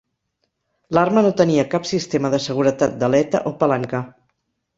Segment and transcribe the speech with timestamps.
[0.97, 4.03] L'arma no tenia cap sistema de seguretat d'aleta o palanca.